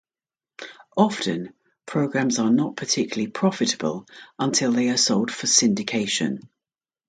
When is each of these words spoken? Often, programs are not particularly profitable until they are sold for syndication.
Often, 0.97 1.53
programs 1.85 2.39
are 2.39 2.49
not 2.49 2.75
particularly 2.75 3.29
profitable 3.29 4.07
until 4.39 4.71
they 4.71 4.89
are 4.89 4.97
sold 4.97 5.29
for 5.29 5.45
syndication. 5.45 6.39